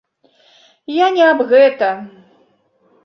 Я 0.95 1.07
не 1.17 1.23
аб 1.33 1.39
гэта. 1.53 1.91